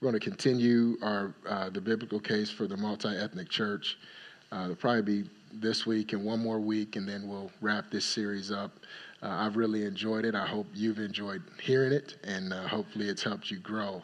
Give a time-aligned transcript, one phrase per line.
[0.00, 3.98] We're going to continue our uh, the biblical case for the multi-ethnic church.
[4.50, 8.06] Uh, it'll probably be this week and one more week, and then we'll wrap this
[8.06, 8.72] series up.
[9.22, 10.34] Uh, I've really enjoyed it.
[10.34, 14.00] I hope you've enjoyed hearing it, and uh, hopefully it's helped you grow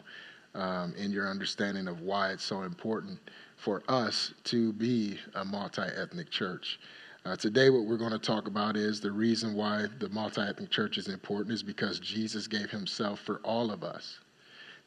[0.53, 3.17] um, in your understanding of why it's so important
[3.55, 6.79] for us to be a multi-ethnic church.
[7.25, 10.69] Uh, today, what we're going to talk about is the reason why the multi ethnic
[10.69, 14.19] church is important is because Jesus gave himself for all of us,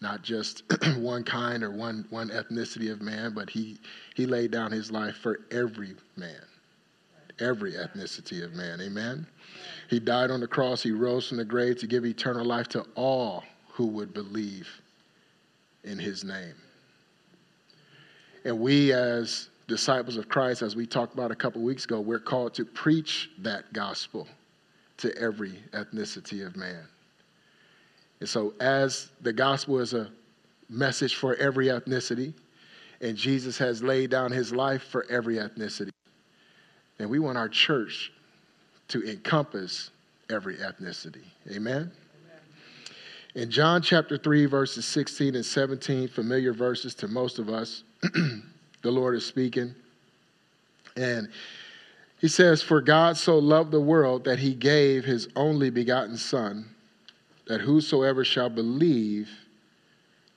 [0.01, 0.63] not just
[0.99, 3.79] one kind or one, one ethnicity of man, but he,
[4.15, 6.43] he laid down his life for every man,
[7.39, 8.81] every ethnicity of man.
[8.81, 9.27] Amen?
[9.89, 12.85] He died on the cross, he rose from the grave to give eternal life to
[12.95, 14.69] all who would believe
[15.85, 16.55] in his name.
[18.45, 22.19] And we, as disciples of Christ, as we talked about a couple weeks ago, we're
[22.19, 24.27] called to preach that gospel
[24.99, 26.87] to every ethnicity of man.
[28.21, 30.11] And so, as the gospel is a
[30.69, 32.35] message for every ethnicity,
[33.01, 35.91] and Jesus has laid down his life for every ethnicity,
[36.99, 38.13] and we want our church
[38.89, 39.91] to encompass
[40.29, 41.25] every ethnicity.
[41.51, 41.91] Amen?
[43.35, 48.91] In John chapter 3, verses 16 and 17, familiar verses to most of us, the
[48.91, 49.75] Lord is speaking.
[50.97, 51.29] And
[52.19, 56.69] he says, For God so loved the world that he gave his only begotten Son,
[57.51, 59.29] that whosoever shall believe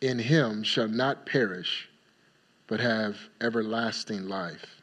[0.01, 1.87] in him shall not perish,
[2.65, 4.81] but have everlasting life.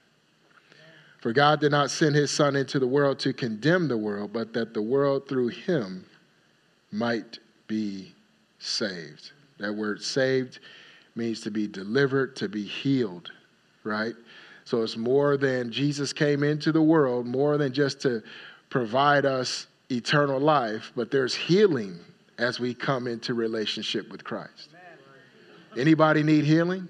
[1.20, 4.52] For God did not send his Son into the world to condemn the world, but
[4.52, 6.06] that the world through him
[6.92, 8.14] might be
[8.60, 9.32] saved.
[9.58, 10.60] That word saved
[11.16, 13.30] means to be delivered, to be healed
[13.84, 14.14] right?
[14.64, 18.22] So it's more than Jesus came into the world, more than just to
[18.68, 21.98] provide us eternal life, but there's healing
[22.40, 24.70] as we come into relationship with Christ.
[25.76, 26.88] Anybody need healing?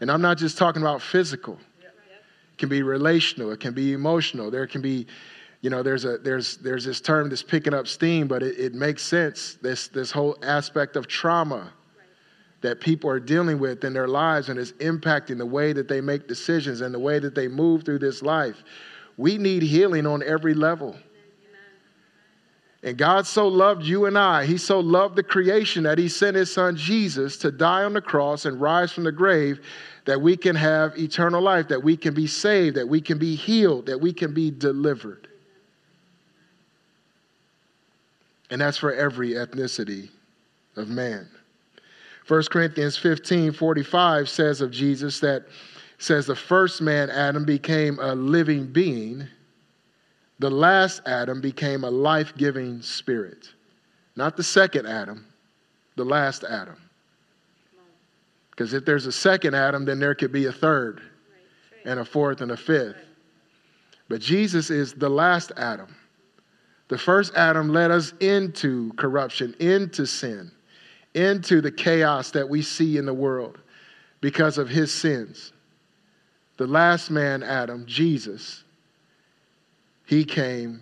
[0.00, 1.58] And I'm not just talking about physical.
[1.80, 4.50] It can be relational, it can be emotional.
[4.50, 5.06] There can be
[5.60, 8.72] you know there's a there's there's this term that's picking up steam but it, it
[8.72, 11.70] makes sense this this whole aspect of trauma
[12.62, 16.00] that people are dealing with in their lives and is impacting the way that they
[16.00, 18.62] make decisions and the way that they move through this life.
[19.16, 20.96] We need healing on every level.
[22.82, 26.36] And God so loved you and I, He so loved the creation that He sent
[26.36, 29.60] His Son Jesus to die on the cross and rise from the grave
[30.06, 33.34] that we can have eternal life, that we can be saved, that we can be
[33.34, 35.28] healed, that we can be delivered.
[38.50, 40.08] And that's for every ethnicity
[40.76, 41.28] of man.
[42.28, 45.46] 1 Corinthians 15 45 says of Jesus that
[45.98, 49.28] says the first man, Adam, became a living being,
[50.40, 53.48] the last Adam became a life giving spirit.
[54.16, 55.24] Not the second Adam,
[55.94, 56.76] the last Adam.
[58.50, 61.00] Because if there's a second Adam, then there could be a third,
[61.84, 62.96] and a fourth, and a fifth.
[64.08, 65.94] But Jesus is the last Adam.
[66.88, 70.50] The first Adam led us into corruption, into sin
[71.14, 73.58] into the chaos that we see in the world
[74.20, 75.52] because of his sins.
[76.56, 78.64] The last man, Adam, Jesus,
[80.10, 80.80] he came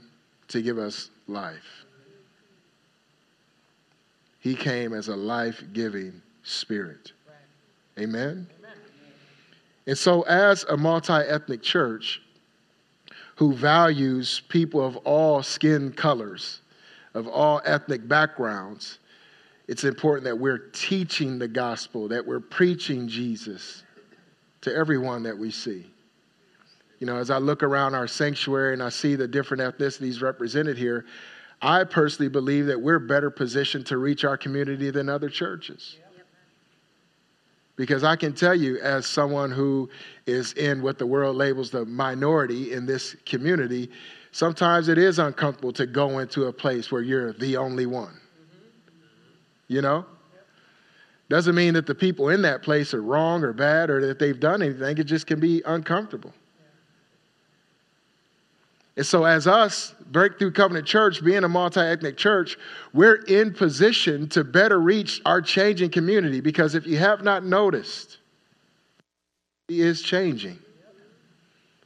[0.49, 1.84] to give us life.
[4.41, 7.12] He came as a life giving spirit.
[7.99, 8.47] Amen?
[9.87, 12.22] And so, as a multi ethnic church
[13.37, 16.62] who values people of all skin colors,
[17.12, 18.99] of all ethnic backgrounds,
[19.66, 23.83] it's important that we're teaching the gospel, that we're preaching Jesus
[24.62, 25.84] to everyone that we see.
[26.98, 30.76] You know, as I look around our sanctuary and I see the different ethnicities represented
[30.76, 31.06] here,
[31.62, 35.97] I personally believe that we're better positioned to reach our community than other churches.
[37.76, 39.88] Because I can tell you, as someone who
[40.26, 43.88] is in what the world labels the minority in this community,
[44.32, 48.19] sometimes it is uncomfortable to go into a place where you're the only one
[49.69, 50.04] you know?
[51.28, 54.41] Doesn't mean that the people in that place are wrong or bad or that they've
[54.41, 54.97] done anything.
[54.97, 56.33] It just can be uncomfortable.
[58.98, 62.59] And so, as us, Breakthrough Covenant Church, being a multi ethnic church,
[62.92, 68.18] we're in position to better reach our changing community because if you have not noticed,
[69.68, 70.59] he is changing.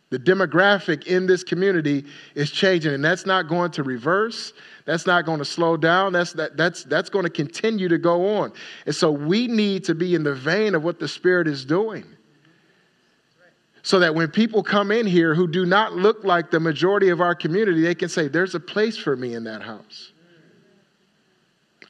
[0.08, 4.54] The demographic in this community is changing, and that's not going to reverse.
[4.86, 6.14] That's not going to slow down.
[6.14, 8.54] That's, that, that's, that's going to continue to go on.
[8.86, 12.06] And so we need to be in the vein of what the Spirit is doing.
[13.82, 17.20] So that when people come in here who do not look like the majority of
[17.20, 20.12] our community, they can say, There's a place for me in that house.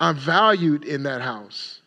[0.00, 1.80] I'm valued in that house.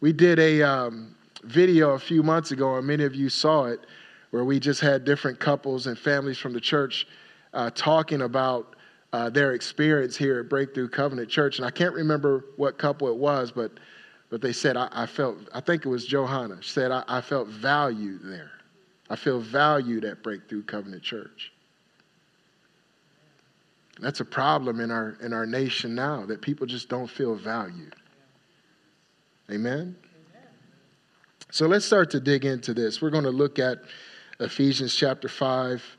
[0.00, 1.14] We did a um,
[1.44, 3.80] video a few months ago, and many of you saw it,
[4.30, 7.06] where we just had different couples and families from the church
[7.52, 8.74] uh, talking about
[9.12, 11.58] uh, their experience here at Breakthrough Covenant Church.
[11.58, 13.72] And I can't remember what couple it was, but,
[14.30, 17.20] but they said, I, I felt, I think it was Johanna, she said, I, I
[17.20, 18.50] felt valued there.
[19.10, 21.52] I feel valued at Breakthrough Covenant Church.
[24.00, 27.94] That's a problem in our, in our nation now, that people just don't feel valued.
[29.50, 29.96] Amen?
[31.50, 33.02] So let's start to dig into this.
[33.02, 33.82] We're going to look at
[34.40, 35.96] Ephesians chapter 5,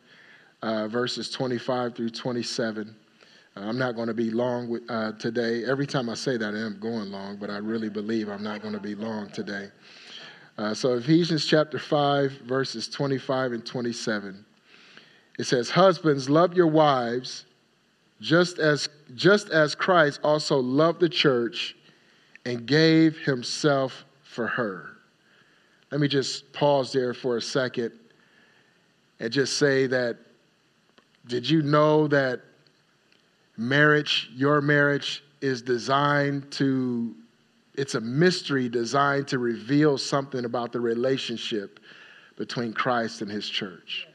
[0.63, 2.95] uh, verses 25 through 27.
[3.55, 5.63] Uh, I'm not going to be long with, uh, today.
[5.63, 8.61] Every time I say that, I am going long, but I really believe I'm not
[8.61, 9.69] going to be long today.
[10.57, 14.45] Uh, so, Ephesians chapter 5, verses 25 and 27.
[15.39, 17.45] It says, Husbands, love your wives,
[18.21, 21.75] just as, just as Christ also loved the church
[22.45, 24.89] and gave himself for her.
[25.91, 27.91] Let me just pause there for a second
[29.19, 30.17] and just say that
[31.27, 32.41] did you know that
[33.57, 37.15] marriage, your marriage, is designed to,
[37.75, 41.79] it's a mystery designed to reveal something about the relationship
[42.37, 44.07] between Christ and his church.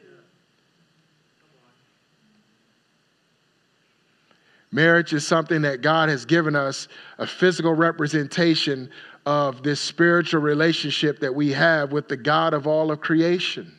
[4.71, 8.91] Marriage is something that God has given us a physical representation
[9.25, 13.75] of this spiritual relationship that we have with the God of all of creation.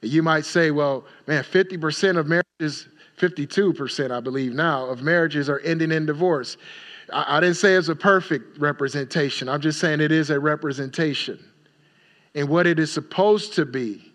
[0.00, 2.88] You might say, well, man, 50% of marriages
[3.18, 6.56] 52%, I believe now, of marriages are ending in divorce.
[7.12, 9.48] I, I didn't say it's a perfect representation.
[9.48, 11.42] I'm just saying it is a representation.
[12.34, 14.12] And what it is supposed to be,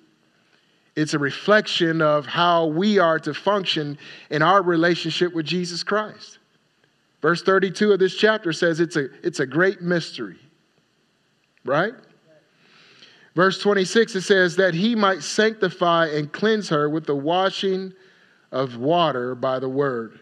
[0.96, 3.98] it's a reflection of how we are to function
[4.30, 6.40] in our relationship with Jesus Christ.
[7.22, 10.38] Verse 32 of this chapter says it's a, it's a great mystery,
[11.66, 11.94] right?
[13.36, 17.94] Verse 26, it says that he might sanctify and cleanse her with the washing
[18.52, 20.20] of water by the word,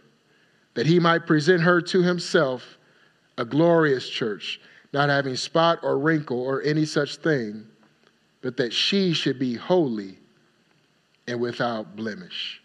[0.77, 2.77] that he might present her to himself
[3.39, 4.61] a glorious church,
[4.93, 7.65] not having spot or wrinkle or any such thing,
[8.41, 10.19] but that she should be holy
[11.27, 12.61] and without blemish.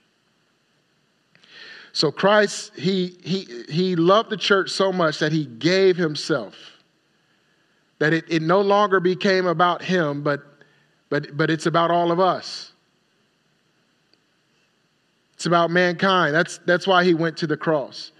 [1.94, 6.54] So Christ, he, he, he loved the church so much that he gave himself.
[7.98, 10.42] That it, it no longer became about him, but,
[11.08, 12.71] but, but it's about all of us.
[15.42, 16.32] It's about mankind.
[16.32, 18.12] That's, that's why he went to the cross.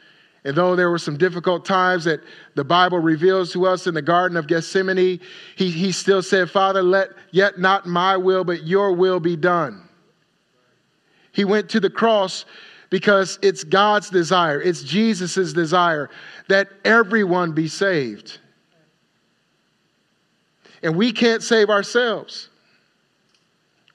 [0.43, 2.19] And though there were some difficult times that
[2.57, 5.21] the Bible reveals to us in the Garden of Gethsemane,
[5.55, 9.89] he, he still said, Father, let yet not my will, but your will be done.
[11.31, 12.45] He went to the cross
[12.91, 16.11] because it's God's desire, it's Jesus' desire
[16.49, 18.41] that everyone be saved.
[20.83, 22.49] And we can't save ourselves.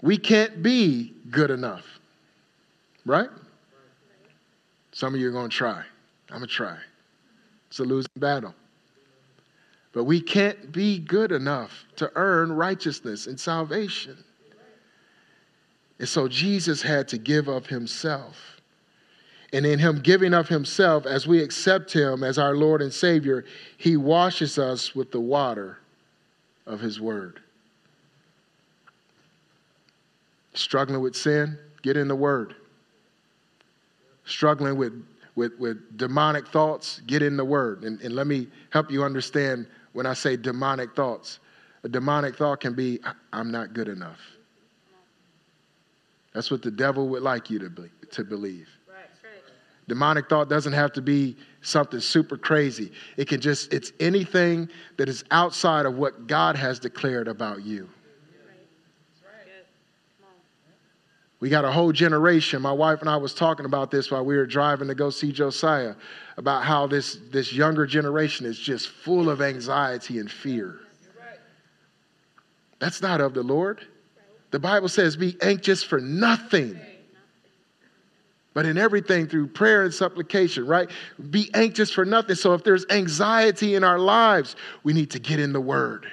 [0.01, 1.96] We can't be good enough.
[3.07, 3.30] Right?
[4.92, 5.81] Some of you are going to try.
[6.30, 6.77] I'm going to try.
[7.69, 8.54] It's a losing battle.
[9.94, 14.18] But we can't be good enough to earn righteousness and salvation.
[16.00, 18.59] And so Jesus had to give of himself.
[19.53, 23.45] And in him giving of himself, as we accept him as our Lord and Savior,
[23.77, 25.80] he washes us with the water
[26.65, 27.39] of his word.
[30.53, 31.58] Struggling with sin?
[31.81, 32.55] Get in the word
[34.27, 35.03] struggling with,
[35.36, 37.84] with, with demonic thoughts, get in the Word.
[37.84, 41.39] And, and let me help you understand when I say demonic thoughts.
[41.84, 43.00] A demonic thought can be,
[43.34, 44.19] I'm not good enough.
[46.34, 48.69] That's what the devil would like you to, be, to believe.
[49.88, 52.91] Demonic thought doesn't have to be something super crazy.
[53.15, 57.89] It can just, it's anything that is outside of what God has declared about you.
[61.39, 62.62] We got a whole generation.
[62.62, 65.32] My wife and I was talking about this while we were driving to go see
[65.32, 65.94] Josiah
[66.36, 70.79] about how this, this younger generation is just full of anxiety and fear.
[72.79, 73.86] That's not of the Lord.
[74.51, 76.79] The Bible says, be anxious for nothing,
[78.53, 80.89] but in everything through prayer and supplication, right?
[81.29, 82.36] Be anxious for nothing.
[82.36, 86.08] So if there's anxiety in our lives, we need to get in the Word.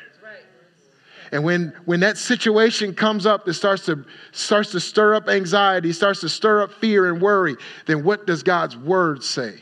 [1.34, 5.92] And when, when that situation comes up that starts to, starts to stir up anxiety,
[5.92, 9.60] starts to stir up fear and worry, then what does God's word say?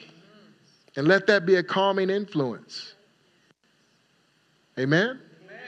[0.97, 2.93] And let that be a calming influence.
[4.79, 5.19] Amen?
[5.47, 5.59] Amen?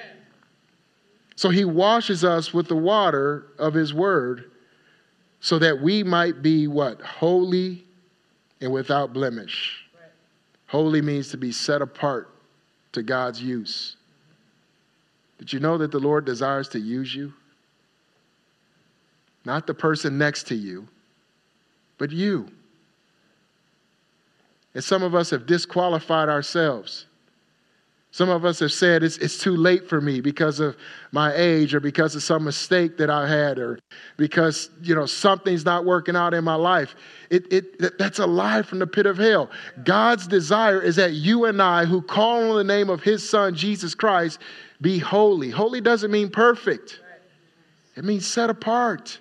[1.37, 4.51] So he washes us with the water of his word
[5.41, 7.01] so that we might be what?
[7.01, 7.83] Holy
[8.61, 9.87] and without blemish.
[9.95, 10.11] Right.
[10.67, 12.29] Holy means to be set apart
[12.93, 13.97] to God's use.
[15.45, 17.35] Did you know that the Lord desires to use you?
[19.45, 20.89] Not the person next to you,
[21.99, 22.49] but you.
[24.75, 27.05] And some of us have disqualified ourselves.
[28.15, 30.77] Some of us have said it's, it's too late for me because of
[31.11, 33.81] my age or because of some mistake that I had or
[34.17, 36.95] because, you know, something's not working out in my life.
[37.29, 39.51] It, it, that's a lie from the pit of hell.
[39.83, 43.57] God's desire is that you and I, who call on the name of his son,
[43.57, 44.39] Jesus Christ,
[44.81, 45.51] be holy.
[45.51, 47.01] Holy doesn't mean perfect,
[47.97, 49.19] it means set apart.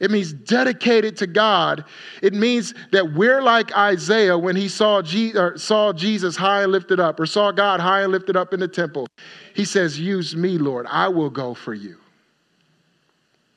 [0.00, 1.84] It means dedicated to God.
[2.22, 6.98] It means that we're like Isaiah when he saw, Je- saw Jesus high and lifted
[7.00, 9.06] up, or saw God high and lifted up in the temple.
[9.54, 10.86] He says, Use me, Lord.
[10.88, 11.96] I will go for you.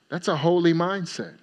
[0.10, 1.38] That's a holy mindset.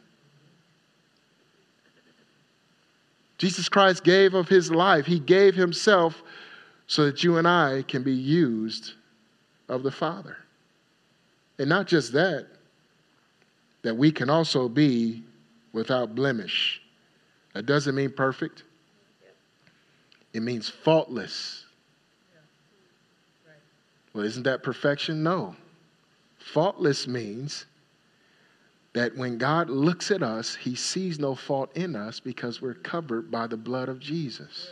[3.37, 6.23] Jesus Christ gave of his life, he gave himself
[6.87, 8.93] so that you and I can be used
[9.69, 10.37] of the Father.
[11.59, 12.47] And not just that,
[13.85, 15.23] that we can also be
[15.73, 16.81] without blemish.
[17.53, 18.65] That doesn't mean perfect,
[20.33, 21.61] it means faultless.
[24.13, 25.23] Well, isn't that perfection?
[25.23, 25.57] No.
[26.39, 27.67] Faultless means
[28.93, 33.31] that when God looks at us, he sees no fault in us because we're covered
[33.31, 34.71] by the blood of Jesus.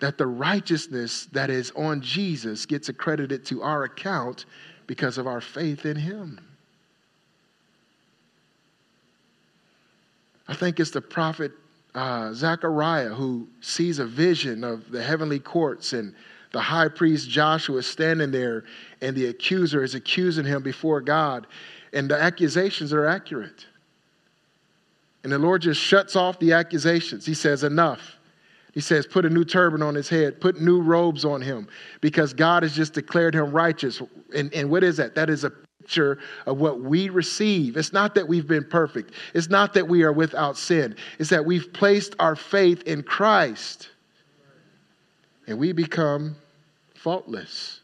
[0.00, 4.44] That the righteousness that is on Jesus gets accredited to our account
[4.88, 6.40] because of our faith in him.
[10.50, 11.52] I think it's the prophet
[11.94, 16.12] uh, Zechariah who sees a vision of the heavenly courts and
[16.50, 18.64] the high priest Joshua standing there
[19.00, 21.46] and the accuser is accusing him before God.
[21.92, 23.64] And the accusations are accurate.
[25.22, 27.24] And the Lord just shuts off the accusations.
[27.24, 28.16] He says, Enough.
[28.72, 31.68] He says, Put a new turban on his head, put new robes on him,
[32.00, 34.02] because God has just declared him righteous.
[34.34, 35.14] And, and what is that?
[35.14, 35.52] That is a
[35.90, 37.76] picture of what we receive.
[37.76, 41.44] It's not that we've been perfect, it's not that we are without sin, it's that
[41.44, 43.88] we've placed our faith in Christ
[45.48, 46.36] and we become
[46.94, 47.80] faultless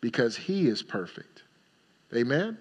[0.00, 1.42] because He is perfect.
[2.14, 2.56] Amen?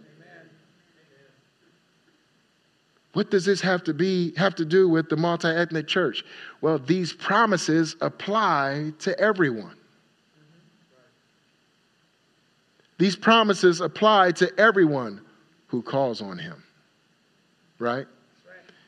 [3.11, 6.25] What does this have to be have to do with the multi-ethnic church?
[6.61, 9.75] Well, these promises apply to everyone.
[12.97, 15.21] These promises apply to everyone
[15.67, 16.63] who calls on him.
[17.79, 18.07] Right?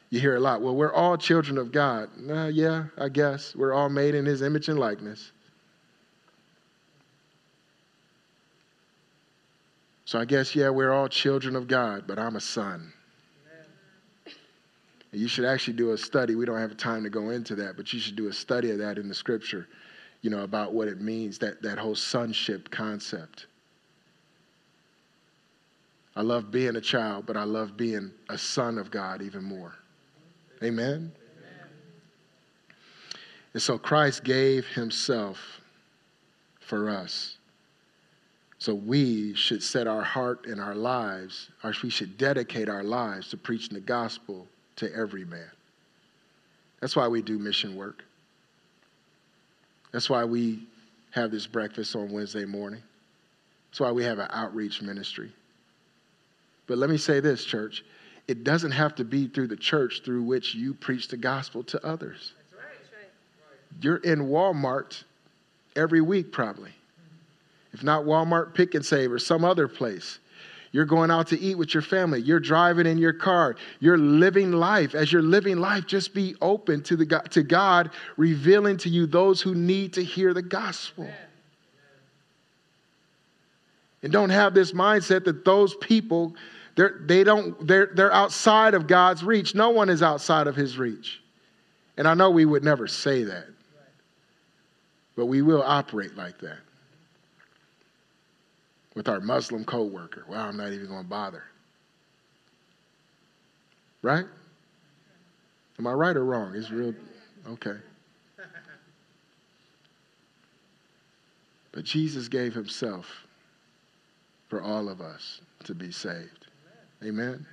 [0.09, 0.61] You hear a lot.
[0.61, 2.09] Well, we're all children of God.
[2.53, 3.55] Yeah, I guess.
[3.55, 5.31] We're all made in his image and likeness.
[10.05, 12.93] So I guess, yeah, we're all children of God, but I'm a son.
[15.11, 16.35] And you should actually do a study.
[16.35, 18.77] We don't have time to go into that, but you should do a study of
[18.77, 19.67] that in the scripture,
[20.21, 23.47] you know, about what it means, that, that whole sonship concept.
[26.15, 29.73] I love being a child, but I love being a son of God even more.
[30.63, 30.87] Amen?
[30.87, 31.11] Amen?
[33.53, 35.61] And so Christ gave himself
[36.61, 37.37] for us.
[38.57, 43.29] So we should set our heart and our lives, or we should dedicate our lives
[43.29, 45.51] to preaching the gospel to every man.
[46.79, 48.03] That's why we do mission work.
[49.91, 50.67] That's why we
[51.11, 52.81] have this breakfast on Wednesday morning.
[53.69, 55.31] That's why we have an outreach ministry.
[56.67, 57.83] But let me say this, church.
[58.27, 61.85] It doesn't have to be through the church through which you preach the gospel to
[61.85, 62.33] others.
[62.37, 63.81] That's right.
[63.81, 65.03] You're in Walmart
[65.75, 66.71] every week, probably.
[67.73, 70.19] If not Walmart, Pick 'n Save, or some other place.
[70.71, 72.21] You're going out to eat with your family.
[72.21, 73.55] You're driving in your car.
[73.79, 74.93] You're living life.
[74.93, 79.41] As you're living life, just be open to, the, to God revealing to you those
[79.41, 81.09] who need to hear the gospel.
[84.03, 86.35] And don't have this mindset that those people
[86.75, 89.55] they're, they don't, they're, they're outside of God's reach.
[89.55, 91.21] No one is outside of his reach.
[91.97, 93.47] And I know we would never say that,
[95.15, 96.59] but we will operate like that
[98.95, 100.25] with our Muslim coworker.
[100.27, 101.43] Well, I'm not even going to bother.
[104.01, 104.25] Right?
[105.79, 106.53] Am I right or wrong?
[106.55, 106.93] It's real.
[107.47, 107.77] Okay.
[111.71, 113.05] But Jesus gave himself
[114.47, 116.44] for all of us to be saved.
[117.05, 117.45] Amen.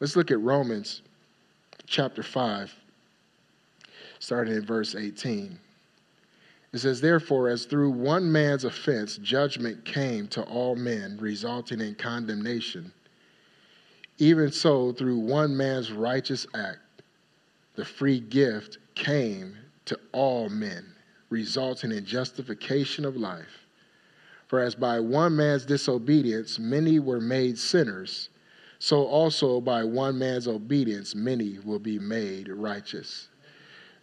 [0.00, 1.02] Let's look at Romans
[1.86, 2.74] chapter 5,
[4.18, 5.58] starting in verse 18.
[6.72, 11.96] It says, Therefore, as through one man's offense judgment came to all men, resulting in
[11.96, 12.92] condemnation,
[14.16, 16.78] even so, through one man's righteous act,
[17.74, 19.54] the free gift came
[19.84, 20.86] to all men,
[21.28, 23.63] resulting in justification of life.
[24.54, 28.28] For as by one man's disobedience many were made sinners,
[28.78, 33.30] so also by one man's obedience many will be made righteous.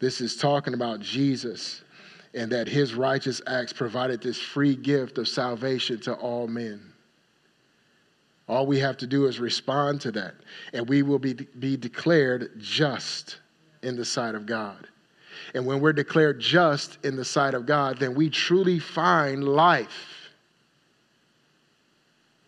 [0.01, 1.84] This is talking about Jesus
[2.34, 6.81] and that his righteous acts provided this free gift of salvation to all men.
[8.50, 10.36] All we have to do is respond to that,
[10.74, 13.38] and we will be, be declared just
[13.84, 14.86] in the sight of God.
[15.55, 20.17] And when we're declared just in the sight of God, then we truly find life.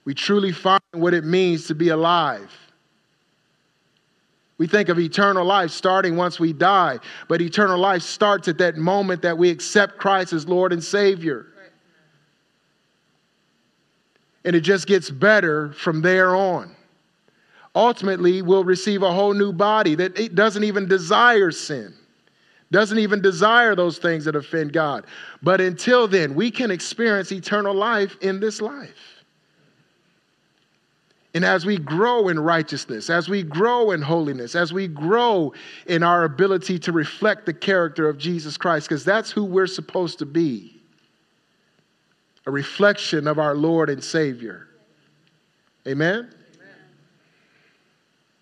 [0.05, 2.51] We truly find what it means to be alive.
[4.57, 8.77] We think of eternal life starting once we die, but eternal life starts at that
[8.77, 11.47] moment that we accept Christ as Lord and Savior.
[14.45, 16.75] And it just gets better from there on.
[17.75, 21.93] Ultimately, we'll receive a whole new body that doesn't even desire sin,
[22.71, 25.05] doesn't even desire those things that offend God.
[25.41, 29.12] But until then, we can experience eternal life in this life.
[31.33, 35.53] And as we grow in righteousness, as we grow in holiness, as we grow
[35.87, 40.19] in our ability to reflect the character of Jesus Christ, because that's who we're supposed
[40.19, 40.79] to be
[42.45, 44.67] a reflection of our Lord and Savior.
[45.87, 46.29] Amen?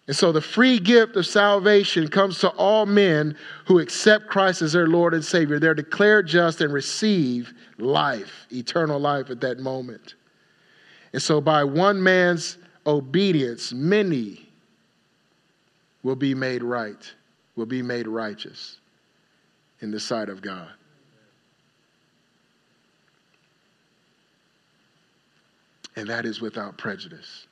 [0.08, 4.74] And so the free gift of salvation comes to all men who accept Christ as
[4.74, 5.60] their Lord and Savior.
[5.60, 10.16] They're declared just and receive life, eternal life at that moment.
[11.14, 14.48] And so by one man's obedience, many
[16.04, 17.14] will be made right,
[17.56, 18.78] will be made righteous
[19.82, 20.70] in the sight of God.
[25.96, 27.48] And that is without prejudice.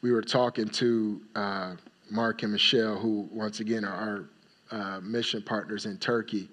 [0.00, 1.74] We were talking to uh,
[2.10, 4.28] Mark and Michelle, who, once again, are
[4.70, 6.48] our uh, mission partners in Turkey.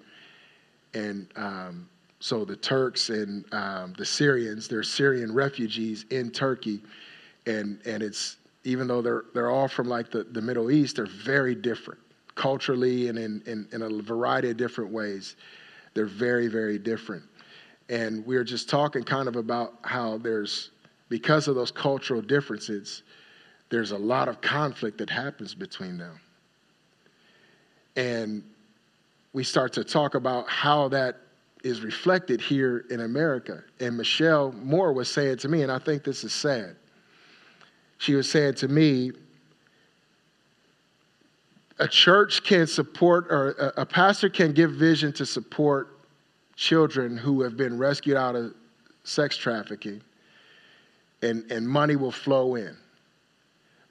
[0.94, 1.88] And um,
[2.26, 6.82] so the Turks and um, the Syrians, they're Syrian refugees in Turkey,
[7.46, 11.06] and and it's even though they're they're all from like the, the Middle East, they're
[11.06, 12.00] very different
[12.34, 15.36] culturally and in, in, in a variety of different ways.
[15.94, 17.22] They're very, very different.
[17.88, 20.70] And we are just talking kind of about how there's
[21.08, 23.04] because of those cultural differences,
[23.70, 26.18] there's a lot of conflict that happens between them.
[27.94, 28.42] And
[29.32, 31.20] we start to talk about how that
[31.66, 33.64] is reflected here in America.
[33.80, 36.76] And Michelle Moore was saying to me, and I think this is sad.
[37.98, 39.10] She was saying to me,
[41.78, 45.98] a church can support, or a, pastor can give vision to support
[46.54, 48.54] children who have been rescued out of
[49.04, 50.00] sex trafficking,
[51.22, 52.76] and, and money will flow in.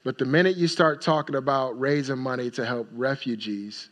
[0.02, 3.88] But the minute you start talking about raising money to help refugees,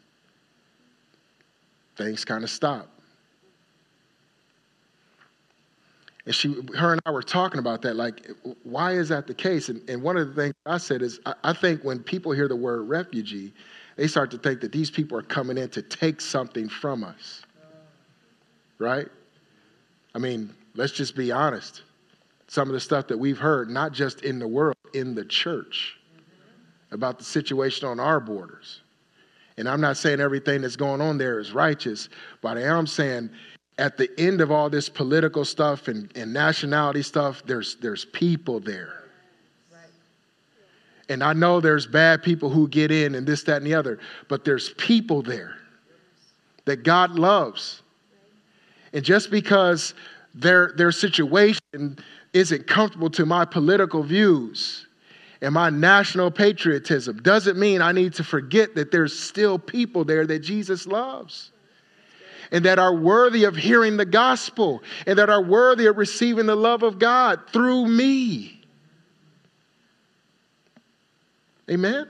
[1.96, 2.88] things kind of stop.
[6.26, 8.30] And she, her and I were talking about that, like,
[8.62, 9.68] why is that the case?
[9.68, 12.48] And, and one of the things I said is, I, I think when people hear
[12.48, 13.52] the word refugee,
[13.96, 17.42] they start to think that these people are coming in to take something from us.
[18.78, 19.06] Right?
[20.14, 21.82] I mean, let's just be honest.
[22.46, 25.98] Some of the stuff that we've heard, not just in the world, in the church,
[26.90, 28.80] about the situation on our borders.
[29.56, 32.08] And I'm not saying everything that's going on there is righteous,
[32.40, 33.30] but I am saying
[33.78, 38.60] at the end of all this political stuff and, and nationality stuff, there's, there's people
[38.60, 39.00] there.
[41.08, 43.98] And I know there's bad people who get in and this, that, and the other,
[44.28, 45.56] but there's people there
[46.64, 47.82] that God loves.
[48.94, 49.92] And just because
[50.34, 51.98] their, their situation
[52.32, 54.86] isn't comfortable to my political views
[55.42, 60.26] and my national patriotism doesn't mean I need to forget that there's still people there
[60.26, 61.50] that Jesus loves
[62.50, 66.56] and that are worthy of hearing the gospel and that are worthy of receiving the
[66.56, 68.62] love of God through me.
[71.70, 72.08] Amen?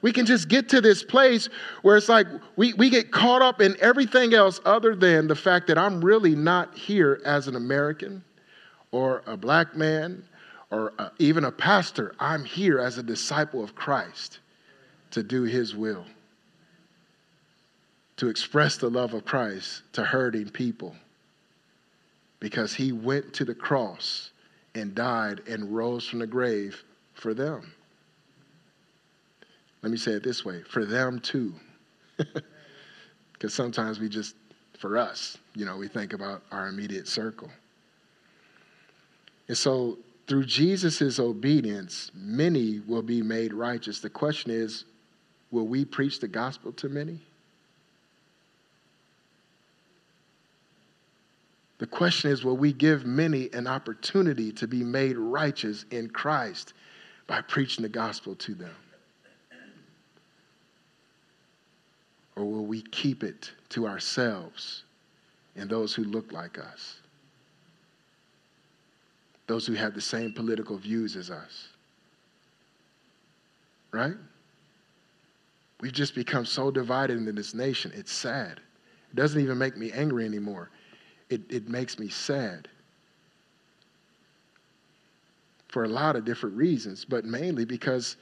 [0.00, 1.48] We can just get to this place
[1.82, 5.66] where it's like we, we get caught up in everything else other than the fact
[5.68, 8.22] that I'm really not here as an American
[8.92, 10.24] or a black man
[10.70, 12.14] or a, even a pastor.
[12.20, 14.38] I'm here as a disciple of Christ
[15.10, 16.04] to do his will
[18.18, 20.94] to express the love of Christ to hurting people
[22.40, 24.30] because he went to the cross
[24.74, 27.72] and died and rose from the grave for them.
[29.82, 31.54] Let me say it this way for them too.
[33.38, 34.34] Because sometimes we just,
[34.78, 37.48] for us, you know, we think about our immediate circle.
[39.46, 44.00] And so through Jesus' obedience, many will be made righteous.
[44.00, 44.84] The question is,
[45.52, 47.20] will we preach the gospel to many?
[51.78, 56.74] The question is will we give many an opportunity to be made righteous in Christ
[57.26, 58.74] by preaching the gospel to them?
[62.36, 64.84] Or will we keep it to ourselves
[65.56, 67.00] and those who look like us?
[69.48, 71.68] Those who have the same political views as us?
[73.90, 74.14] Right?
[75.80, 77.92] We've just become so divided in this nation.
[77.94, 78.60] It's sad.
[79.10, 80.70] It doesn't even make me angry anymore.
[81.30, 82.68] It, it makes me sad
[85.68, 88.16] for a lot of different reasons, but mainly because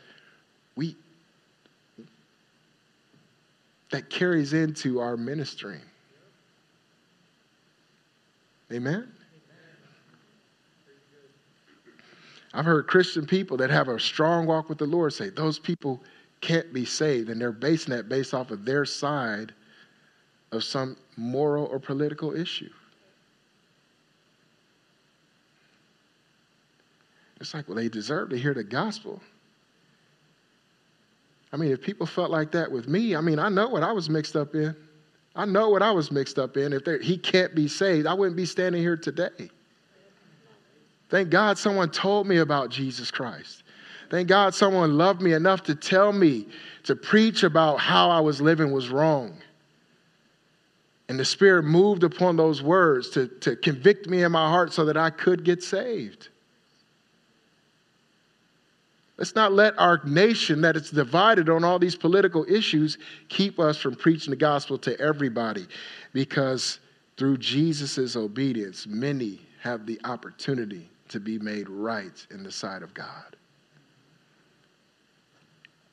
[0.74, 0.96] we
[3.90, 5.80] that carries into our ministering.
[8.72, 9.06] Amen?
[12.52, 16.02] I've heard Christian people that have a strong walk with the Lord say those people
[16.40, 19.52] can't be saved, and they're basing that based off of their side
[20.52, 22.70] of some moral or political issue.
[27.40, 29.20] It's like, well, they deserve to hear the gospel.
[31.52, 33.92] I mean, if people felt like that with me, I mean, I know what I
[33.92, 34.74] was mixed up in.
[35.34, 36.72] I know what I was mixed up in.
[36.72, 39.50] If he can't be saved, I wouldn't be standing here today.
[41.08, 43.62] Thank God someone told me about Jesus Christ.
[44.10, 46.46] Thank God someone loved me enough to tell me
[46.84, 49.36] to preach about how I was living was wrong.
[51.08, 54.84] And the Spirit moved upon those words to, to convict me in my heart so
[54.86, 56.28] that I could get saved.
[59.18, 62.98] Let's not let our nation that it's divided on all these political issues
[63.28, 65.66] keep us from preaching the gospel to everybody
[66.12, 66.80] because
[67.16, 72.92] through Jesus' obedience, many have the opportunity to be made right in the sight of
[72.92, 73.36] God.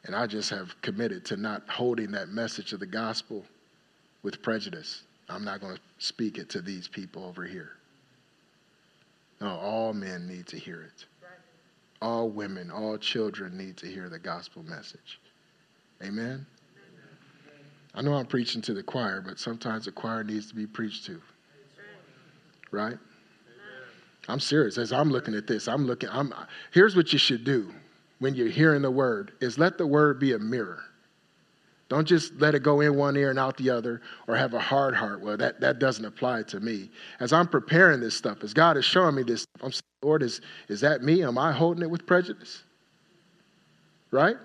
[0.05, 3.45] And I just have committed to not holding that message of the gospel
[4.21, 5.03] with prejudice.
[5.29, 7.71] I'm not going to speak it to these people over here.
[9.39, 11.05] No, all men need to hear it
[12.03, 15.21] all women, all children need to hear the gospel message.
[16.03, 16.45] Amen?
[17.95, 21.05] I know I'm preaching to the choir, but sometimes the choir needs to be preached
[21.05, 21.21] to.
[22.71, 22.97] Right?
[24.27, 24.77] I'm serious.
[24.77, 26.33] As I'm looking at this, I'm looking, I'm
[26.71, 27.73] here's what you should do
[28.19, 30.81] when you're hearing the word is let the word be a mirror.
[31.93, 34.60] Don't just let it go in one ear and out the other or have a
[34.60, 35.21] hard heart.
[35.21, 36.89] Well, that, that doesn't apply to me.
[37.19, 40.41] As I'm preparing this stuff, as God is showing me this, I'm saying, Lord, is,
[40.69, 41.21] is that me?
[41.21, 42.63] Am I holding it with prejudice?
[44.10, 44.38] Right?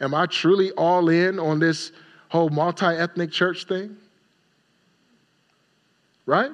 [0.00, 1.92] Am I truly all in on this
[2.30, 3.98] whole multi ethnic church thing?
[6.24, 6.52] Right?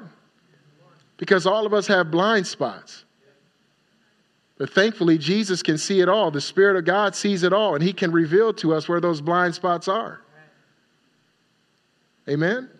[1.16, 3.04] Because all of us have blind spots.
[4.58, 6.30] But thankfully, Jesus can see it all.
[6.30, 9.20] The Spirit of God sees it all, and He can reveal to us where those
[9.20, 10.20] blind spots are.
[12.28, 12.50] Amen?
[12.50, 12.70] Amen?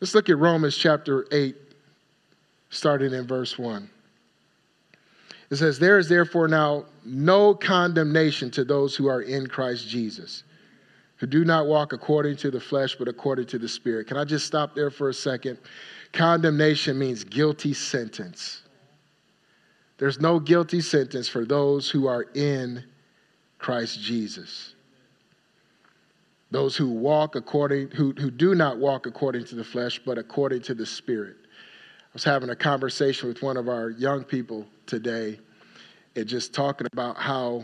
[0.00, 1.54] Let's look at Romans chapter 8,
[2.70, 3.88] starting in verse 1.
[5.50, 10.44] It says, There is therefore now no condemnation to those who are in Christ Jesus,
[11.16, 14.06] who do not walk according to the flesh, but according to the Spirit.
[14.06, 15.58] Can I just stop there for a second?
[16.12, 18.61] Condemnation means guilty sentence.
[20.02, 22.82] There's no guilty sentence for those who are in
[23.60, 24.74] Christ Jesus.
[26.50, 30.62] Those who walk according, who, who do not walk according to the flesh, but according
[30.62, 31.36] to the Spirit.
[31.46, 35.38] I was having a conversation with one of our young people today
[36.16, 37.62] and just talking about how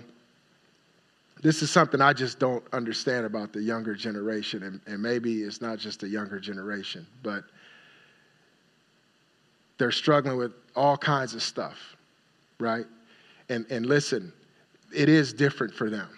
[1.42, 4.62] this is something I just don't understand about the younger generation.
[4.62, 7.42] And, and maybe it's not just the younger generation, but
[9.76, 11.96] they're struggling with all kinds of stuff
[12.60, 12.86] right?
[13.48, 14.32] And, and listen,
[14.94, 16.08] it is different for them.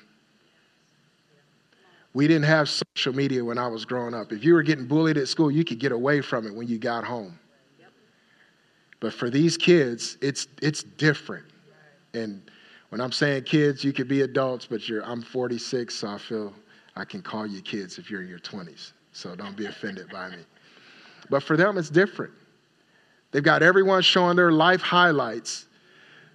[2.13, 4.33] We didn't have social media when I was growing up.
[4.33, 6.79] If you were getting bullied at school, you could get away from it when you
[6.79, 7.39] got home.
[8.99, 11.47] But for these kids, it's, it's different.
[12.13, 12.43] And
[12.91, 16.53] when I'm saying kids, you could be adults, but you're, I'm 46, so I feel
[16.97, 18.93] I can call you kids if you're in your 20s.
[19.13, 20.39] So don't be offended by me.
[21.31, 22.33] But for them, it's different.
[23.31, 25.67] They've got everyone showing their life highlights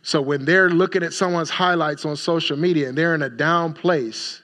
[0.06, 3.74] so when they're looking at someone's highlights on social media and they're in a down
[3.74, 4.44] place,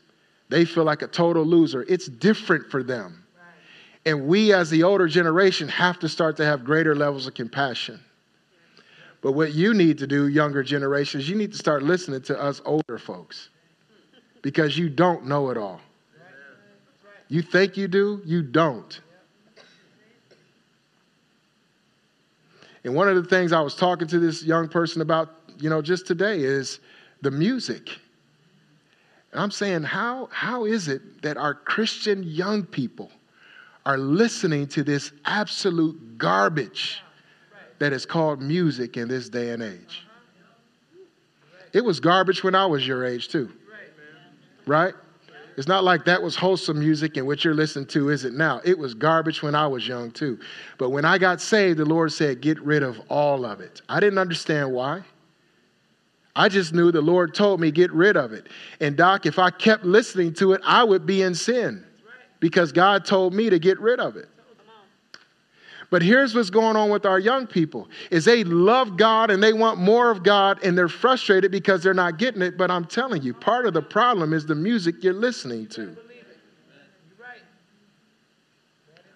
[0.50, 1.86] they feel like a total loser.
[1.88, 3.24] It's different for them.
[3.38, 4.12] Right.
[4.12, 8.00] And we, as the older generation, have to start to have greater levels of compassion.
[9.22, 12.60] But what you need to do, younger generations, you need to start listening to us
[12.66, 13.50] older folks
[14.42, 15.80] because you don't know it all.
[17.28, 19.00] You think you do, you don't.
[22.84, 25.82] And one of the things I was talking to this young person about you know,
[25.82, 26.80] just today is
[27.22, 27.90] the music.
[29.32, 33.10] And I'm saying, how, how is it that our Christian young people
[33.86, 37.02] are listening to this absolute garbage
[37.82, 40.06] that is called music in this day and age.
[41.74, 43.52] It was garbage when I was your age, too.
[44.68, 44.94] Right?
[45.58, 48.62] It's not like that was wholesome music and what you're listening to isn't now.
[48.64, 50.40] It was garbage when I was young, too.
[50.78, 53.82] But when I got saved, the Lord said, get rid of all of it.
[53.90, 55.02] I didn't understand why.
[56.36, 58.48] I just knew the Lord told me, get rid of it.
[58.80, 61.86] And, Doc, if I kept listening to it, I would be in sin
[62.40, 64.30] because God told me to get rid of it.
[65.90, 69.52] But here's what's going on with our young people is they love God and they
[69.52, 73.22] want more of God and they're frustrated because they're not getting it, but I'm telling
[73.22, 75.98] you, part of the problem is the music you're listening to.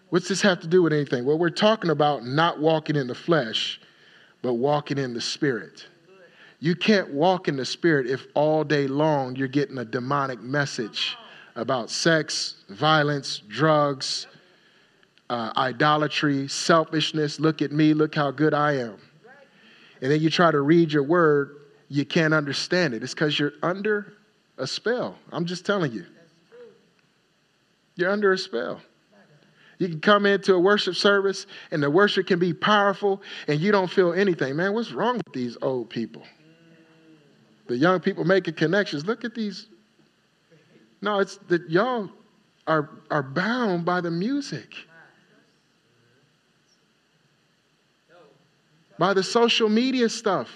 [0.10, 1.25] What's this have to do with anything?
[1.25, 3.80] Well, we're talking about not walking in the flesh,
[4.41, 5.88] but walking in the spirit.
[6.65, 11.15] You can't walk in the spirit if all day long you're getting a demonic message
[11.56, 14.25] about sex, violence, drugs,
[15.30, 17.39] uh, idolatry, selfishness.
[17.39, 18.97] Look at me, look how good I am.
[20.01, 21.56] And then you try to read your word,
[21.88, 23.04] you can't understand it.
[23.04, 24.13] It's because you're under
[24.58, 25.19] a spell.
[25.32, 26.08] I'm just telling you.
[27.95, 28.82] You're under a spell.
[29.78, 33.71] You can come into a worship service and the worship can be powerful and you
[33.71, 34.56] don't feel anything.
[34.56, 36.23] Man, what's wrong with these old people?
[37.67, 39.06] The young people making connections.
[39.06, 39.67] Look at these.
[41.01, 42.10] No, it's that y'all
[42.67, 44.75] are, are bound by the music.
[48.97, 50.49] by the social media stuff.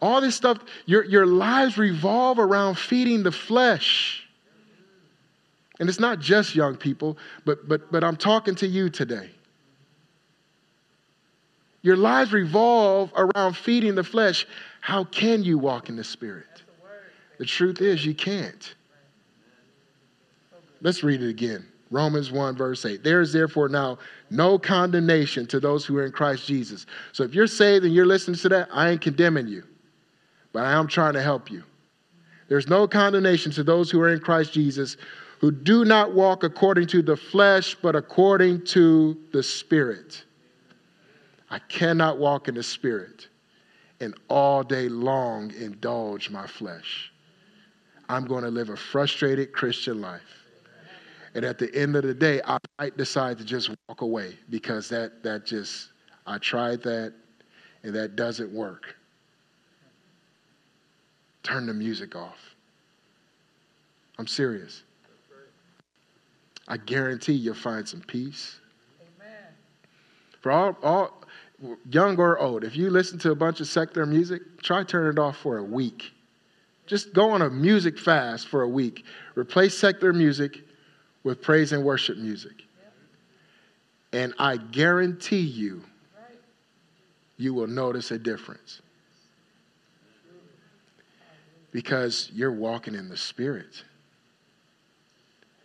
[0.00, 4.26] All this stuff, your, your lives revolve around feeding the flesh.
[5.78, 9.30] And it's not just young people, but, but, but I'm talking to you today.
[11.82, 14.46] Your lives revolve around feeding the flesh.
[14.86, 16.62] How can you walk in the Spirit?
[17.38, 18.76] The truth is, you can't.
[20.80, 21.66] Let's read it again.
[21.90, 23.02] Romans 1, verse 8.
[23.02, 23.98] There is therefore now
[24.30, 26.86] no condemnation to those who are in Christ Jesus.
[27.10, 29.64] So if you're saved and you're listening to that, I ain't condemning you,
[30.52, 31.64] but I am trying to help you.
[32.46, 34.96] There's no condemnation to those who are in Christ Jesus
[35.40, 40.22] who do not walk according to the flesh, but according to the Spirit.
[41.50, 43.26] I cannot walk in the Spirit
[44.00, 47.12] and all day long indulge my flesh.
[48.08, 50.20] I'm going to live a frustrated Christian life.
[51.34, 54.88] And at the end of the day, I might decide to just walk away because
[54.88, 55.90] that, that just,
[56.26, 57.12] I tried that
[57.82, 58.96] and that doesn't work.
[61.42, 62.38] Turn the music off.
[64.18, 64.82] I'm serious.
[66.68, 68.58] I guarantee you'll find some peace.
[69.00, 69.52] Amen.
[70.40, 71.22] For all, all
[71.90, 75.18] young or old, if you listen to a bunch of secular music, try turn it
[75.18, 76.12] off for a week.
[76.86, 79.04] Just go on a music fast for a week.
[79.34, 80.60] Replace secular music
[81.24, 82.52] with praise and worship music.
[84.12, 85.82] And I guarantee you,
[87.36, 88.80] you will notice a difference.
[91.72, 93.84] Because you're walking in the Spirit.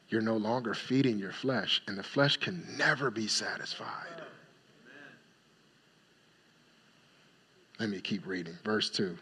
[0.10, 4.22] You're no longer feeding your flesh, and the flesh can never be satisfied.
[7.82, 8.56] Let me keep reading.
[8.64, 9.18] Verse 2.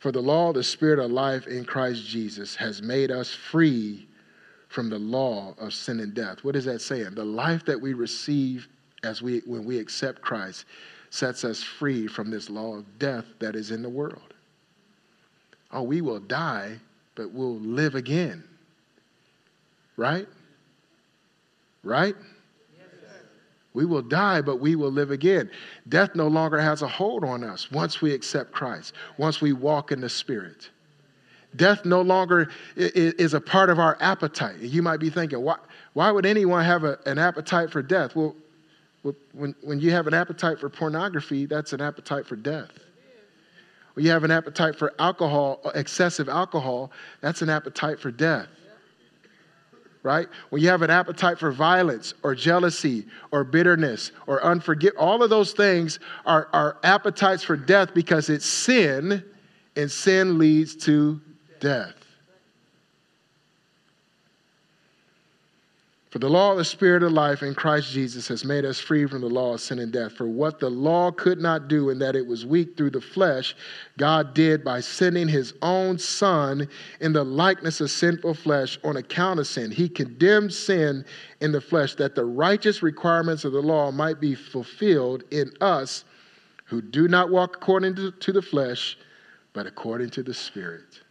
[0.00, 4.08] For the law the Spirit of life in Christ Jesus has made us free
[4.66, 6.42] from the law of sin and death.
[6.42, 7.14] What is that saying?
[7.14, 8.66] The life that we receive
[9.04, 10.64] as we when we accept Christ
[11.10, 14.34] sets us free from this law of death that is in the world.
[15.70, 16.80] Oh, we will die,
[17.14, 18.42] but we'll live again.
[19.96, 20.26] Right?
[21.84, 22.16] Right?
[23.78, 25.48] We will die, but we will live again.
[25.88, 29.92] Death no longer has a hold on us once we accept Christ, once we walk
[29.92, 30.70] in the Spirit.
[31.54, 34.58] Death no longer is a part of our appetite.
[34.58, 35.58] You might be thinking, why,
[35.92, 38.16] why would anyone have a, an appetite for death?
[38.16, 38.34] Well,
[39.32, 42.72] when, when you have an appetite for pornography, that's an appetite for death.
[43.94, 48.48] When you have an appetite for alcohol, excessive alcohol, that's an appetite for death.
[50.02, 50.28] Right?
[50.50, 55.30] When you have an appetite for violence or jealousy or bitterness or unforgive, all of
[55.30, 59.24] those things are, are appetites for death because it's sin,
[59.76, 61.20] and sin leads to
[61.60, 61.97] death.
[66.10, 69.04] For the law of the Spirit of life in Christ Jesus has made us free
[69.06, 70.12] from the law of sin and death.
[70.12, 73.54] For what the law could not do, in that it was weak through the flesh,
[73.98, 76.66] God did by sending his own Son
[77.00, 79.70] in the likeness of sinful flesh on account of sin.
[79.70, 81.04] He condemned sin
[81.42, 86.04] in the flesh, that the righteous requirements of the law might be fulfilled in us
[86.64, 88.96] who do not walk according to, to the flesh,
[89.52, 91.02] but according to the Spirit.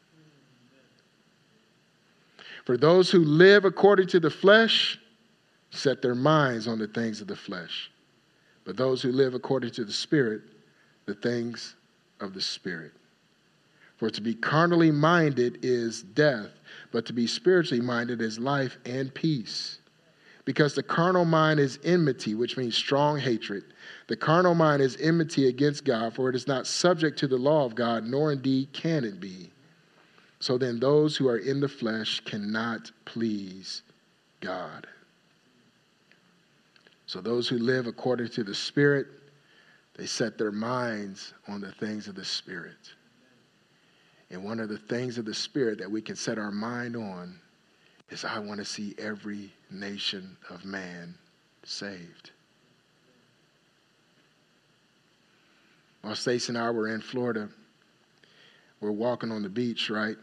[2.67, 4.99] For those who live according to the flesh
[5.69, 7.89] set their minds on the things of the flesh.
[8.65, 10.41] But those who live according to the Spirit,
[11.05, 11.77] the things
[12.19, 12.91] of the Spirit.
[13.95, 16.49] For to be carnally minded is death,
[16.91, 19.79] but to be spiritually minded is life and peace.
[20.43, 23.63] Because the carnal mind is enmity, which means strong hatred.
[24.07, 27.63] The carnal mind is enmity against God, for it is not subject to the law
[27.63, 29.53] of God, nor indeed can it be.
[30.39, 33.81] So then, those who are in the flesh cannot please
[34.39, 34.87] God.
[37.07, 39.07] So those who live according to the Spirit,
[39.95, 42.93] they set their minds on the things of the Spirit.
[44.29, 47.39] And one of the things of the Spirit that we can set our mind on
[48.09, 51.15] is I want to see every nation of man
[51.63, 52.31] saved.
[56.01, 57.49] While Stacy and I were in Florida,
[58.81, 60.17] we're walking on the beach, right?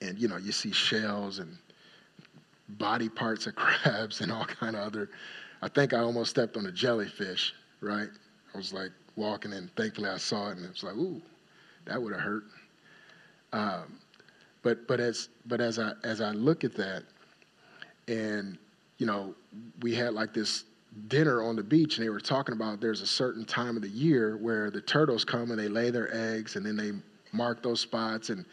[0.00, 1.56] And you know, you see shells and
[2.68, 5.10] body parts of crabs and all kind of other.
[5.62, 8.08] I think I almost stepped on a jellyfish, right?
[8.54, 11.22] I was like walking and thankfully I saw it and it was like, ooh,
[11.86, 12.44] that would have hurt.
[13.52, 13.98] Um,
[14.62, 17.04] but but as but as I as I look at that,
[18.08, 18.58] and
[18.98, 19.34] you know,
[19.80, 20.64] we had like this
[21.08, 23.88] dinner on the beach, and they were talking about there's a certain time of the
[23.88, 26.92] year where the turtles come and they lay their eggs, and then they
[27.32, 28.44] mark those spots, and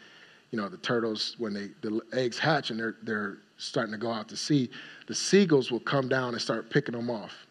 [0.50, 4.10] you know, the turtles when they the eggs hatch and they're they're starting to go
[4.10, 4.70] out to sea,
[5.06, 7.46] the seagulls will come down and start picking them off.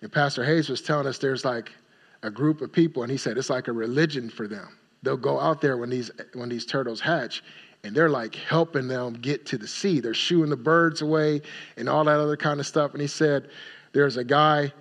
[0.00, 1.72] And Pastor Hayes was telling us there's like
[2.22, 4.78] a group of people, and he said it's like a religion for them.
[5.02, 7.44] They'll go out there when these when these turtles hatch,
[7.84, 10.00] and they're like helping them get to the sea.
[10.00, 11.42] They're shooing the birds away
[11.76, 12.92] and all that other kind of stuff.
[12.92, 13.48] And he said
[13.92, 14.72] there's a guy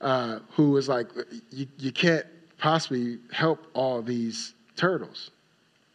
[0.00, 1.08] uh, who was like,
[1.50, 2.26] you, you can't
[2.58, 5.30] possibly help all these turtles.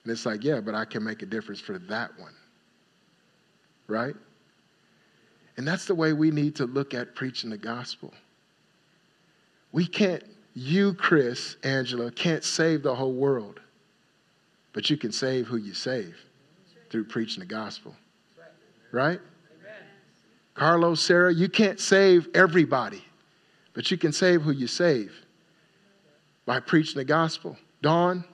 [0.04, 2.34] And it's like, yeah, but I can make a difference for that one.
[3.88, 4.16] Right?
[5.58, 8.14] And that's the way we need to look at preaching the gospel.
[9.72, 13.60] We can't, you, Chris, Angela, can't save the whole world,
[14.74, 16.16] but you can save who you save
[16.90, 17.96] through preaching the gospel.
[18.92, 19.20] Right?
[20.60, 23.02] Carlos, Sarah, you can't save everybody,
[23.74, 25.14] but you can save who you save
[26.46, 27.58] by preaching the gospel.
[27.82, 28.26] Dawn,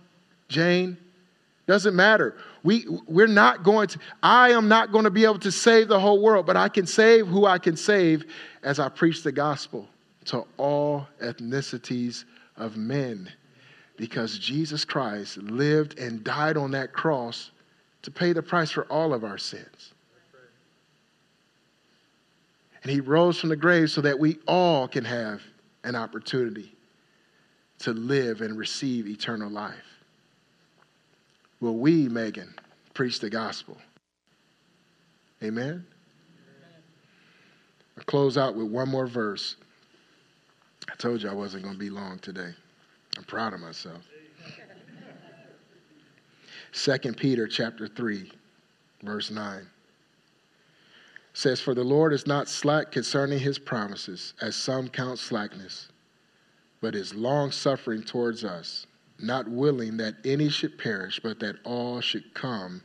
[0.49, 0.97] Jane,
[1.67, 2.35] doesn't matter.
[2.63, 5.99] We, we're not going to, I am not going to be able to save the
[5.99, 8.25] whole world, but I can save who I can save
[8.63, 9.87] as I preach the gospel
[10.25, 12.23] to all ethnicities
[12.57, 13.31] of men.
[13.97, 17.51] Because Jesus Christ lived and died on that cross
[18.01, 19.93] to pay the price for all of our sins.
[22.85, 25.41] And he rose from the grave so that we all can have
[25.83, 26.71] an opportunity
[27.79, 29.73] to live and receive eternal life.
[31.59, 32.53] Will we, Megan,
[32.93, 33.75] preach the gospel?
[35.41, 35.83] Amen?
[37.97, 39.55] I'll close out with one more verse.
[40.87, 42.53] I told you I wasn't going to be long today.
[43.17, 44.03] I'm proud of myself.
[46.71, 48.31] 2 Peter chapter 3,
[49.01, 49.67] verse 9
[51.35, 55.89] says, For the Lord is not slack concerning his promises, as some count slackness,
[56.81, 58.87] but is long suffering towards us,
[59.19, 62.81] not willing that any should perish, but that all should come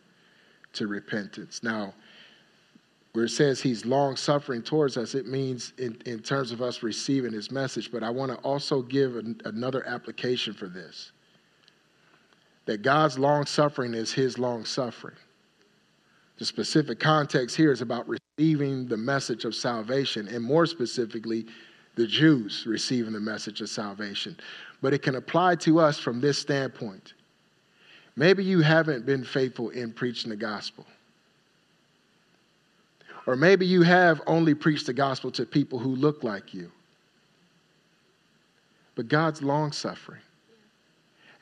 [0.72, 1.62] to repentance.
[1.62, 1.94] Now,
[3.12, 6.82] where it says he's long suffering towards us, it means in, in terms of us
[6.82, 7.90] receiving his message.
[7.90, 11.12] But I want to also give an, another application for this
[12.66, 15.16] that God's long suffering is his long suffering.
[16.40, 21.44] The specific context here is about receiving the message of salvation, and more specifically,
[21.96, 24.38] the Jews receiving the message of salvation.
[24.80, 27.12] But it can apply to us from this standpoint.
[28.16, 30.86] Maybe you haven't been faithful in preaching the gospel.
[33.26, 36.72] Or maybe you have only preached the gospel to people who look like you.
[38.94, 40.22] But God's long suffering.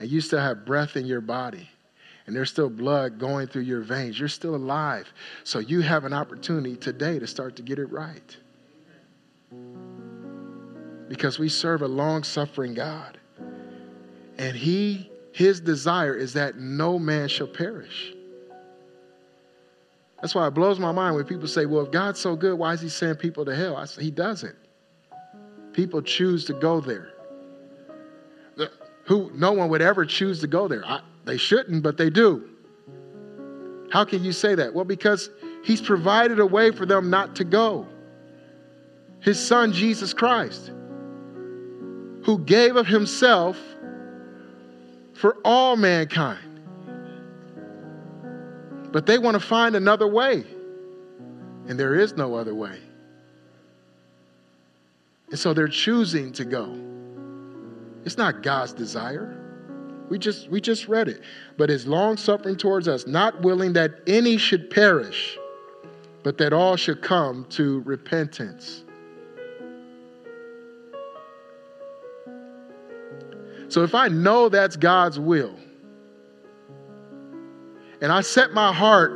[0.00, 1.68] And you still have breath in your body
[2.28, 4.20] and there's still blood going through your veins.
[4.20, 5.10] You're still alive.
[5.44, 8.36] So you have an opportunity today to start to get it right.
[11.08, 13.18] Because we serve a long suffering God.
[14.36, 18.12] And he his desire is that no man shall perish.
[20.20, 22.74] That's why it blows my mind when people say, well, if God's so good, why
[22.74, 23.74] is he sending people to hell?
[23.74, 24.56] I say, he doesn't.
[25.72, 27.10] People choose to go there.
[29.04, 30.84] Who no one would ever choose to go there.
[30.84, 32.48] I, they shouldn't, but they do.
[33.90, 34.72] How can you say that?
[34.72, 35.28] Well, because
[35.62, 37.86] He's provided a way for them not to go.
[39.20, 40.72] His Son, Jesus Christ,
[42.24, 43.58] who gave of Himself
[45.12, 46.60] for all mankind.
[48.90, 50.44] But they want to find another way.
[51.66, 52.78] And there is no other way.
[55.28, 56.74] And so they're choosing to go.
[58.06, 59.47] It's not God's desire.
[60.08, 61.20] We just we just read it.
[61.56, 65.38] But his long suffering towards us, not willing that any should perish,
[66.22, 68.84] but that all should come to repentance.
[73.68, 75.54] So if I know that's God's will,
[78.00, 79.12] and I set my heart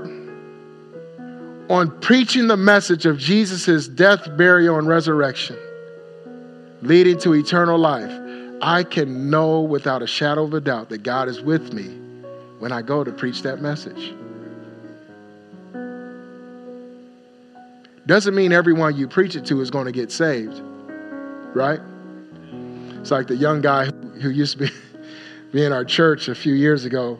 [1.70, 5.56] on preaching the message of Jesus' death, burial, and resurrection,
[6.82, 8.10] leading to eternal life,
[8.62, 11.98] I can know without a shadow of a doubt that God is with me
[12.60, 14.14] when I go to preach that message.
[18.06, 20.60] Doesn't mean everyone you preach it to is going to get saved,
[21.54, 21.80] right?
[23.00, 24.70] It's like the young guy who used to be,
[25.52, 27.18] be in our church a few years ago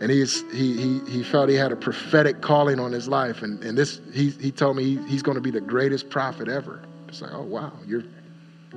[0.00, 3.62] and he's he he he felt he had a prophetic calling on his life and
[3.62, 6.80] and this he he told me he, he's going to be the greatest prophet ever
[7.06, 8.02] it's like oh wow you're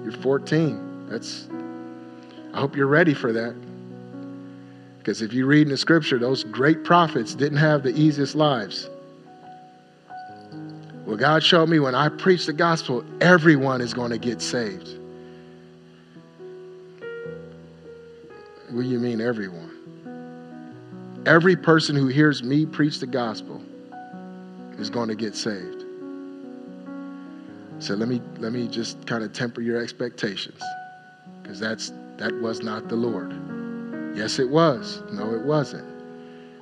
[0.04, 1.48] you're 14 that's
[2.54, 3.56] i hope you're ready for that.
[4.97, 8.89] Because if you read in the scripture those great prophets didn't have the easiest lives.
[11.06, 14.99] Well god showed me when i preach the gospel everyone is going to get saved.
[18.70, 19.70] What do you mean everyone?
[21.28, 23.62] Every person who hears me preach the gospel
[24.80, 25.84] is going to get saved.
[27.80, 30.62] So let me let me just kind of temper your expectations
[31.41, 33.34] because that's that was not the Lord.
[34.16, 35.01] Yes, it was.
[35.11, 35.88] No, it wasn't.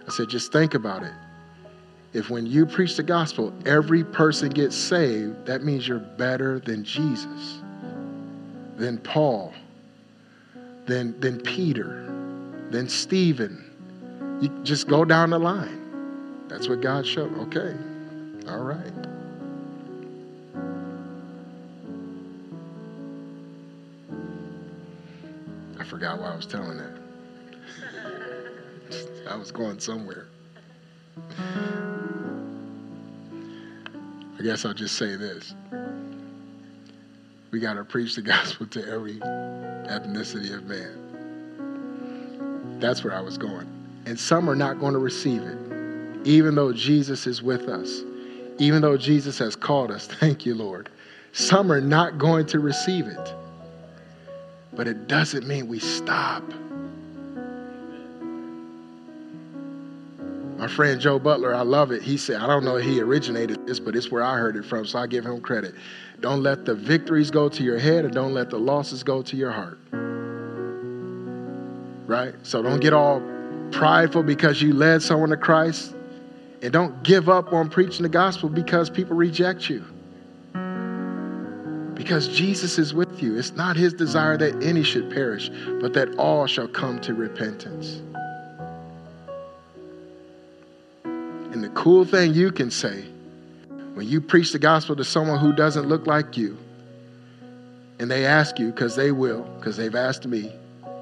[0.07, 1.13] I said, just think about it.
[2.13, 6.83] If when you preach the gospel, every person gets saved, that means you're better than
[6.83, 7.61] Jesus,
[8.75, 9.53] than Paul,
[10.85, 12.05] than, than Peter,
[12.69, 16.47] than Stephen, you just go down the line.
[16.47, 17.37] That's what God showed.
[17.37, 17.75] Okay.
[18.49, 19.10] All right.
[25.91, 26.97] Forgot why I was telling that.
[29.29, 30.25] I was going somewhere.
[34.39, 35.53] I guess I'll just say this.
[37.51, 40.97] We got to preach the gospel to every ethnicity of man.
[42.79, 43.67] That's where I was going
[44.05, 45.57] and some are not going to receive it,
[46.25, 48.01] even though Jesus is with us,
[48.57, 50.07] even though Jesus has called us.
[50.19, 50.89] Thank you, Lord.
[51.33, 53.35] Some are not going to receive it,
[54.73, 56.43] but it doesn't mean we stop.
[60.57, 62.03] My friend Joe Butler, I love it.
[62.03, 64.63] He said, I don't know if he originated this, but it's where I heard it
[64.63, 65.73] from, so I give him credit.
[66.19, 69.35] Don't let the victories go to your head and don't let the losses go to
[69.35, 69.79] your heart.
[72.07, 72.35] Right?
[72.43, 73.23] So don't get all
[73.71, 75.95] prideful because you led someone to Christ.
[76.61, 79.83] And don't give up on preaching the gospel because people reject you.
[82.11, 83.37] Because Jesus is with you.
[83.37, 85.49] It's not his desire that any should perish,
[85.79, 88.01] but that all shall come to repentance.
[91.05, 93.05] And the cool thing you can say
[93.93, 96.57] when you preach the gospel to someone who doesn't look like you,
[97.99, 100.51] and they ask you, because they will, because they've asked me,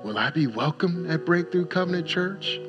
[0.03, 2.59] Will I be welcome at Breakthrough Covenant Church?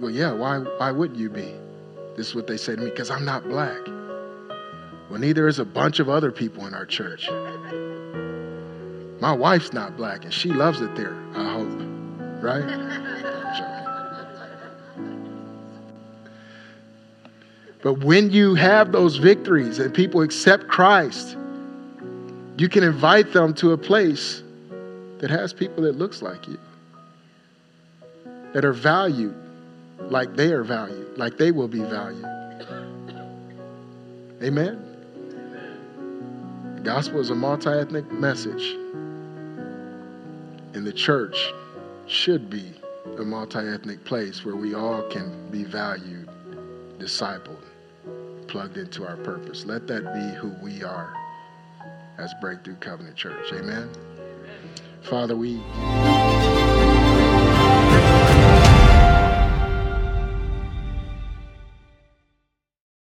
[0.00, 1.52] Well, yeah, why, why wouldn't you be?
[2.16, 3.86] This is what they say to me, because I'm not black.
[5.12, 7.28] Well, neither is a bunch of other people in our church.
[9.20, 11.68] My wife's not black, and she loves it there, I hope.
[12.40, 12.64] Right?
[17.82, 21.36] But when you have those victories and people accept Christ,
[22.56, 24.42] you can invite them to a place
[25.18, 26.58] that has people that looks like you,
[28.54, 29.36] that are valued
[30.08, 32.24] like they are valued, like they will be valued.
[34.42, 34.91] Amen.
[36.82, 38.76] Gospel is a multi-ethnic message.
[40.74, 41.52] And the church
[42.06, 42.72] should be
[43.18, 46.28] a multi-ethnic place where we all can be valued,
[46.98, 47.62] discipled,
[48.48, 49.64] plugged into our purpose.
[49.64, 51.14] Let that be who we are
[52.18, 53.52] as Breakthrough Covenant Church.
[53.52, 53.88] Amen.
[55.02, 55.60] Father, we